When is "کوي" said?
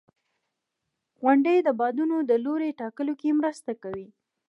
3.83-4.07